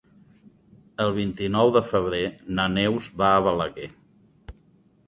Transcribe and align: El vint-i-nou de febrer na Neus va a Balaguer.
El 1.05 1.13
vint-i-nou 1.17 1.73
de 1.77 1.83
febrer 1.91 2.23
na 2.61 2.67
Neus 2.79 3.13
va 3.23 3.31
a 3.37 3.47
Balaguer. 3.51 3.93